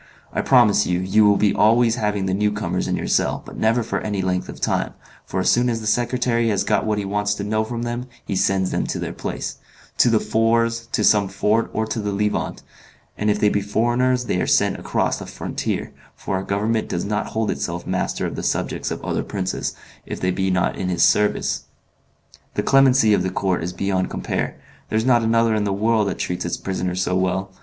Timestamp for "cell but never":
3.05-3.83